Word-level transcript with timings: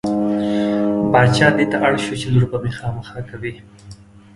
باچا 1.11 1.47
دې 1.57 1.65
ته 1.71 1.77
اړ 1.85 1.93
شو 2.05 2.13
چې 2.21 2.27
لور 2.33 2.45
به 2.51 2.57
مې 2.63 2.71
خامخا 2.77 3.19
کوې. 3.29 3.53